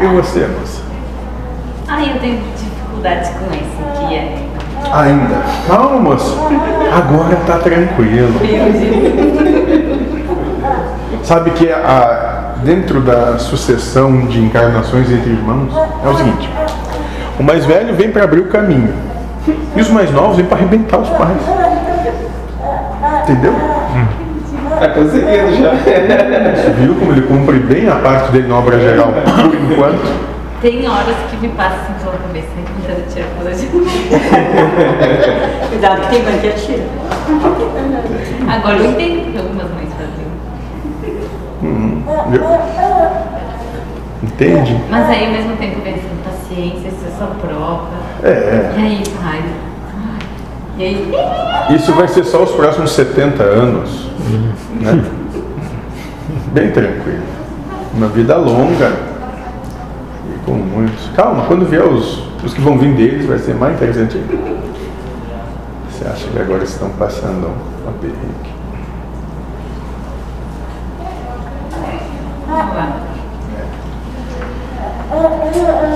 E 0.00 0.06
você, 0.06 0.46
moça? 0.46 0.82
Ai, 1.88 2.12
eu 2.14 2.20
tenho 2.20 2.40
dificuldades 2.56 3.30
com 3.30 3.46
esse, 3.46 3.98
que 3.98 4.14
é. 4.14 4.48
Ainda. 4.92 5.42
Calma, 5.66 5.98
moça. 5.98 6.36
Agora 6.96 7.36
tá 7.46 7.58
tranquilo. 7.58 8.34
Sabe 11.24 11.50
que 11.50 11.70
a, 11.70 12.54
dentro 12.62 13.00
da 13.00 13.38
sucessão 13.38 14.26
de 14.26 14.40
encarnações 14.40 15.10
entre 15.10 15.30
irmãos 15.30 15.72
é 16.04 16.08
o 16.08 16.16
seguinte: 16.16 16.48
o 17.38 17.42
mais 17.42 17.64
velho 17.66 17.94
vem 17.94 18.10
para 18.10 18.24
abrir 18.24 18.40
o 18.40 18.48
caminho 18.48 18.94
e 19.74 19.80
os 19.80 19.90
mais 19.90 20.10
novos 20.12 20.36
vêm 20.36 20.46
para 20.46 20.58
arrebentar 20.58 20.98
os 20.98 21.08
pais. 21.10 21.42
Entendeu? 23.22 23.54
Tá 24.78 24.88
conseguindo 24.90 25.56
já. 25.60 25.72
Você 25.74 26.70
viu 26.70 26.94
como 26.94 27.12
ele 27.12 27.22
cumpre 27.22 27.58
bem 27.58 27.88
a 27.88 27.96
parte 27.96 28.30
dele 28.32 28.46
na 28.48 28.58
obra 28.58 28.78
geral 28.78 29.12
por 29.12 29.54
enquanto? 29.54 30.28
Tem 30.60 30.88
horas 30.88 31.16
que 31.30 31.36
me 31.36 31.48
passa 31.50 31.76
assim 31.82 31.92
pela 32.04 32.16
cabeça, 32.16 32.48
né? 32.56 32.64
Tentando 32.86 33.06
tirar 33.12 33.28
coisa 33.40 33.60
de 33.60 33.66
Cuidado 35.68 36.00
que 36.00 36.08
tem 36.08 36.22
mãe 36.22 36.38
que 36.40 36.48
atira. 36.48 36.84
Agora 38.48 38.76
eu 38.76 38.90
entendo 38.90 39.32
que 39.32 39.38
algumas 39.38 39.70
mães 39.70 39.88
faziam. 39.92 40.28
Viu? 42.30 42.42
Entende? 44.22 44.80
Mas 44.90 45.08
aí 45.08 45.26
ao 45.26 45.32
mesmo 45.32 45.56
tempo 45.56 45.80
pensando, 45.80 46.24
paciência, 46.24 46.88
isso 46.88 47.04
é 47.06 47.10
só 47.18 47.26
prova. 47.40 47.88
É. 48.24 48.72
E 48.76 48.80
aí, 48.80 49.02
pai? 49.22 49.42
Isso 51.74 51.92
vai 51.92 52.06
ser 52.06 52.24
só 52.24 52.44
os 52.44 52.52
próximos 52.52 52.92
70 52.92 53.42
anos. 53.42 54.08
Né? 54.80 55.04
Bem 56.52 56.70
tranquilo. 56.70 57.24
Uma 57.94 58.06
vida 58.08 58.36
longa 58.36 58.92
e 60.32 60.38
com 60.44 60.52
muitos. 60.52 61.08
Calma, 61.16 61.46
quando 61.46 61.66
vier 61.66 61.84
os, 61.84 62.22
os 62.44 62.54
que 62.54 62.60
vão 62.60 62.78
vir 62.78 62.94
deles, 62.94 63.26
vai 63.26 63.38
ser 63.38 63.54
mais 63.54 63.74
interessante 63.74 64.18
ainda. 64.18 64.58
Você 65.90 66.06
acha 66.06 66.28
que 66.28 66.38
agora 66.38 66.62
estão 66.62 66.90
passando 66.90 67.50
uma 67.82 67.92
perrengue? 68.00 68.58
Ah, 72.50 72.70
ah, 72.72 73.00
ah, 75.12 75.24
ah. 75.82 75.87